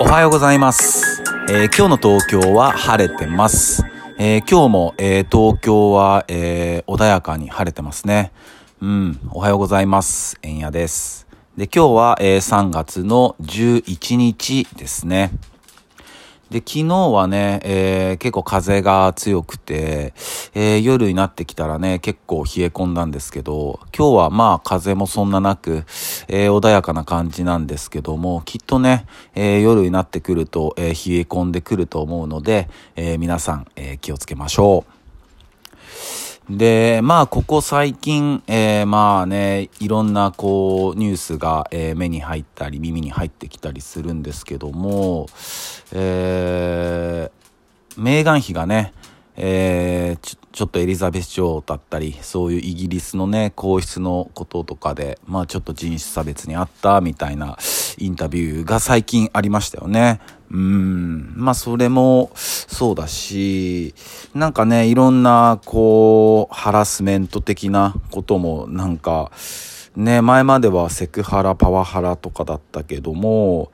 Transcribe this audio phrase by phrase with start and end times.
[0.00, 1.24] おはようございます。
[1.50, 3.82] えー今日の東京は晴れてます。
[4.16, 8.30] えー今日も、えー東京は、え穏やかに晴れてますね。
[8.80, 10.38] うん、おはようございます。
[10.42, 11.26] えんやです。
[11.56, 15.32] で、今日は、え3月の11日ですね。
[16.48, 20.14] で、昨日はね、え結構風が強くて、
[20.54, 25.84] え夜になってきたらね、結構冷え込んだんですけど、今日はまあ風もそんななく、
[26.28, 30.92] えー穏やかな感じなんですけども、きっとね、えー夜になってくると、え冷え
[31.22, 36.56] 込んでくると思うので、え皆さん、え気をつけましょう。
[36.56, 45.26] で、まあ、ここ最近、えーまあね、いろんな、こう、ニュースが、えー目に入ったり、耳に入ってきたりするんですけども、
[45.92, 47.38] えー
[48.00, 48.92] メーガン妃がね、
[49.40, 57.56] えーちょ、ちょっとエリザベス女王だったり、そういうイギリスのね、皇室のこととかで、まあちょっと人種差別にあったみたいな
[57.98, 60.20] インタビューが最近ありましたよね。
[60.50, 61.34] うん。
[61.36, 63.94] まあそれもそうだし、
[64.34, 69.30] なんかね、いろんな、こう、ハラスメント的なこともなんか、
[69.98, 73.72] ね、前まではセクハラ、パワハラとかだったけども、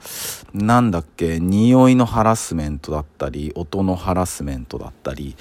[0.54, 5.36] なんだっけ、匂いのハラスメントだったり、音のハラスメントだったり、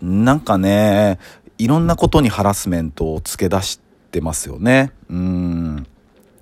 [0.00, 1.18] なんかね、
[1.58, 3.78] いろんなことにハラスメントを付け出し
[4.10, 4.92] てますよね。
[5.10, 5.86] うん。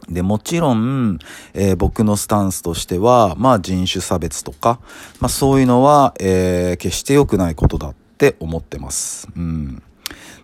[0.09, 1.19] で、もちろん、
[1.55, 4.79] えー僕のスタンスとしては、まあ人種差別とか、
[5.19, 9.27] まあそういうのは、えー決して良くないことだって思ってます。
[9.37, 9.83] うん。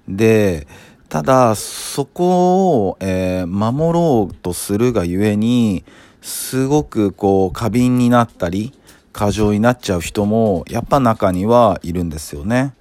[0.08, 0.66] で、
[1.08, 5.84] ただ、そこを、えー守ろうとするがゆえに、
[6.20, 8.72] すごくこう、過敏になったり、
[9.12, 12.74] 過剰になっちゃう人も、やっぱ中にはいるんですよね。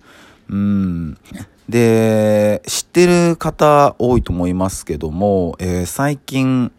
[0.49, 1.17] うん。
[1.69, 6.71] で、知ってる方多いと思いますけども、えー最近、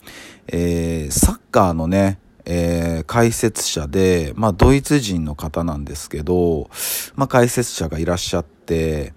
[0.48, 6.68] えーサッカーのね、えー解説者で、まあ、ドイツ人の方なんですけど、
[7.14, 9.12] まあ、解説者がいらっしゃって、で、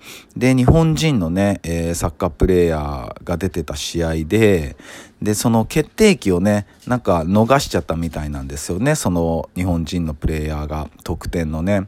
[0.56, 4.78] 日本人のね、えーサッカープレーヤーが出てた試合で、
[5.22, 11.88] で、その決定機をね、なんか逃しちゃったみたいなんですよね、その日本人のプレイヤーが、得点のね。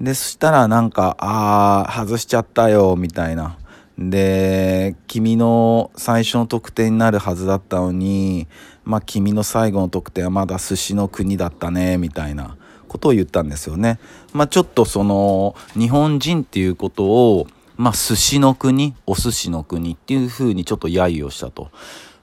[0.00, 3.56] で、そしたらなんか、あー、外しちゃったよ、みたいな。
[3.98, 8.48] で、君の最初の得点になるはずだったのに、
[8.82, 12.56] まあ君の最後の得点はまだ寿司の国だったね、みたいな
[12.90, 14.00] ことを言ったんですよね。
[14.32, 17.46] まあちょっとその、日本人っていうことを、
[17.76, 21.70] まあ寿司の国、お寿司の国っていう風にちょっと揶揄をしたと。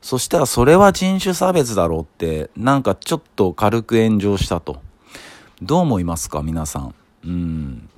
[0.02, 4.82] そしたらそれは人種差別だろうって、なんかちょっと軽く炎上したと。
[5.62, 6.96] どう思いますか皆さん？
[7.24, 7.90] うん。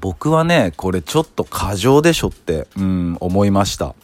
[0.00, 3.94] 僕はね、これちょっと過剰でしょって、うん、思いました。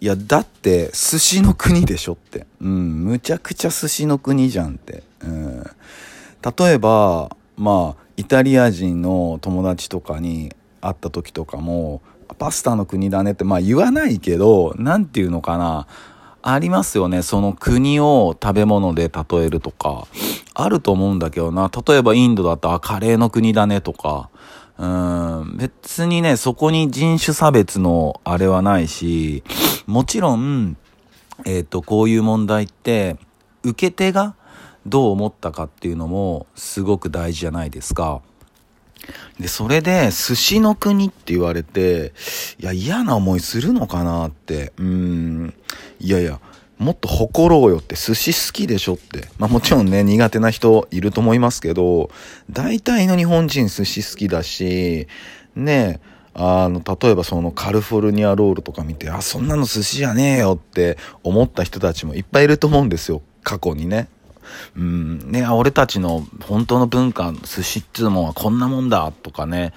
[0.00, 2.46] いや、だって、寿司の国でしょって。
[2.60, 5.02] うん、むちゃくちゃ寿司の国じゃんって。
[5.20, 5.66] うん。
[6.42, 12.02] 例えば、まあ、イタリア人の友達とかに会った時とかも、
[12.38, 15.86] パスタの国だねって、まあ言わないけど、なんていうのかな。
[16.40, 17.22] ありますよね。
[17.22, 20.06] その国を食べ物で例えるとか。
[20.54, 21.70] あると思うんだけどな。
[21.86, 24.30] 例えばインドだったらカレーの国だねとか。
[24.78, 25.56] うん。
[25.56, 29.42] 別にね、そこに人種差別のあれはないし、
[29.86, 30.76] もちろん、
[31.44, 33.16] えっ、と、こういう問題って、
[33.62, 34.34] 受け手が
[34.86, 38.22] どう思ったかっていうのもすごく大事じゃないですか。
[39.38, 42.12] で、それで、寿司の国って言われて、
[42.58, 44.72] いや、嫌な思いするのかなって。
[44.76, 45.54] うん。
[46.00, 46.40] いやいや、
[46.78, 49.28] もっと誇ろうよって、寿司好きでしょって。
[49.38, 52.10] まあもちろんね、苦手な人いると思いますけど、
[52.50, 55.06] 大体の日本人寿司好きだし、
[55.54, 56.00] ね
[56.34, 63.22] あの、例えばそのカリフォルニアロールとか見て、あ、そんなの寿司じゃねえよって思った人たちもいっぱいいると思うんですよ。
[63.42, 64.08] 過去にね。
[64.76, 69.72] うん、ね、俺たちの本当の文化、寿司っていうもんはこんなもんだとかね。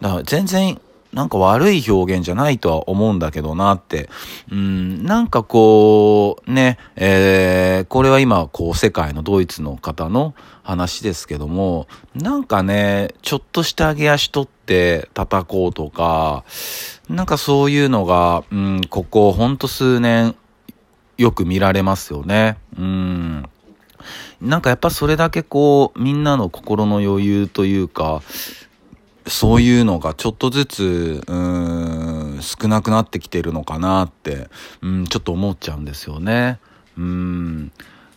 [0.00, 0.80] だから全然、
[1.12, 4.10] なんか悪い表現じゃないとは思うんだけどなって。
[4.50, 16.44] うん、なんかこう、ね、えー、これは今、こう、世界のドイツの方の話ですけども、なんかね、ちょっとした上げ足取って叩こうとか、
[17.08, 20.36] なんかそういうのが、うん、ここ、ほんと数年、
[21.16, 22.58] よく見られますよね。
[22.78, 23.44] うん。
[24.40, 28.22] なんかやっぱそれだけこう、みんなの心の余裕というか、
[29.26, 34.48] そういうのがちょっとずつ、うーん、少なくなってきてるのかなって、
[34.82, 36.58] うん、ちょっと思っちゃうんですよね。
[36.96, 37.72] うん。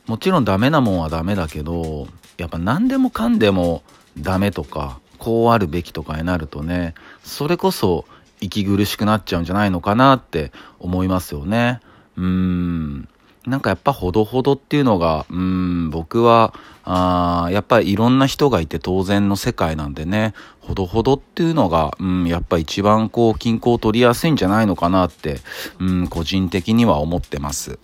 [0.08, 2.08] もちろんダメなもんはダメだけど、
[2.38, 3.84] やっぱ何でもかんでも
[4.18, 8.06] ダメとか、こうあるべきとかになるとね、それこそ
[8.40, 11.80] 息苦しくなっちゃうんじゃないのかなって思いますよね。
[12.18, 13.08] うん。
[13.46, 16.54] なんかやっぱほどほどっていうのが、うん、僕は、
[16.84, 25.40] あやっぱりいろんな人がいて当然の世界なんでね、ほどほどっていうのが、うん、やっぱ一番こう、均衡を取りやすいんじゃないのかなって、
[25.80, 27.80] うん、個人的には思ってます。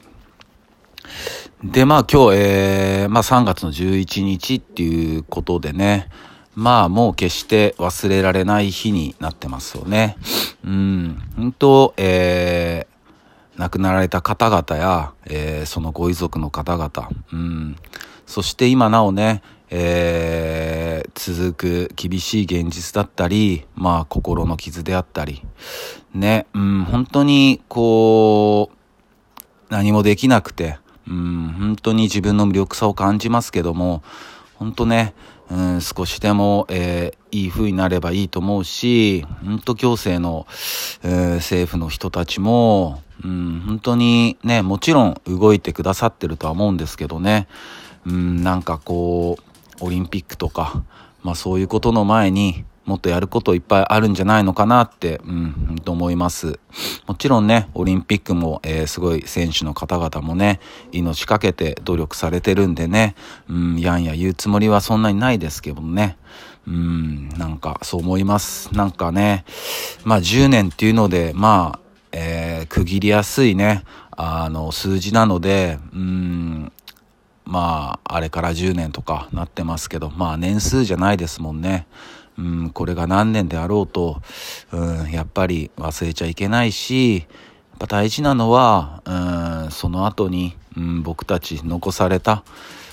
[1.64, 6.10] で、まあ今日、えー、まあ3月の11日っていうことでね、
[6.54, 10.18] まあもう決して忘れられない日になってますよね。
[10.66, 12.87] うん、本当えー、
[13.58, 17.76] 亡くなられた方々や、えー、そのご遺族の方々、うん、
[18.26, 25.44] そして今なおね、えー、続く厳しい現実だったり、まあ心の傷であったり、
[26.14, 28.78] ね、うん、本当にこう、
[29.70, 30.78] 何もできなくて、
[31.08, 34.04] うん、本当に自分の無力さを感じますけども、
[34.56, 35.14] 本当ね、
[35.50, 40.46] うん、少しでも、えー、いい風になればいいと思うし、本当行政の、
[41.04, 47.48] えー、政府の人たちも、うん、本当にね、もちろん動いてくださってるとは思うんですけどね、
[48.06, 50.84] うん、なんかこう、オリンピックとか、
[51.24, 56.58] まあそういうことの前に、もっとやることいっぱいあるんじゃないのかなって、うん、と思います。
[57.06, 60.62] もちろんね、オリンピックも、えー、すごい選手の方々もね、
[60.94, 63.16] 命かけて努力されてるんでね、
[63.50, 66.18] うん、やんや言うつもりはそんなにないですけどね。
[66.66, 68.74] うん、なんかそう思います。
[68.74, 69.44] なんかね、
[70.06, 76.72] まあ10年っていうので、まあ、えー、区切りやすいね、あの、数字なので、うん、
[77.46, 81.88] まあ、あれから10年とかなってますけど、まあ年数じゃないですもんね。
[82.38, 84.22] うん、これが何年であろうと、
[84.72, 87.28] うん、やっぱり忘れちゃいけないし、やっ
[87.80, 92.44] ぱ大事なのは、うん、その後に、うん、僕たち残された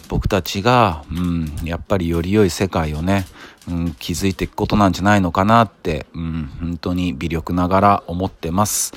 [0.09, 3.27] 僕たちが、うん、やっぱりより良い世界をね、
[3.69, 8.93] うん、築いていくことなんじゃないのかなって、うん、本当に微力ながら思ってます。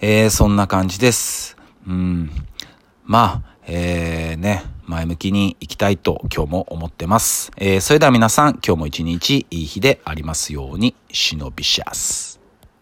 [0.00, 1.56] えー、そんな感じです。
[1.86, 2.30] うん、
[3.04, 7.52] まあ、えー、ね、前向きに行きたいと今日も思ってます。
[7.56, 12.39] えー、それでは皆さん、今日も一日いい日でありますように、忍びシャス。